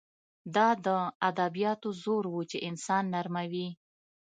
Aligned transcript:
دا 0.55 0.67
د 0.85 0.87
ادبیاتو 1.29 1.89
زور 2.03 2.23
و 2.33 2.37
چې 2.49 2.57
انسان 2.69 3.03
نرموي 3.13 3.67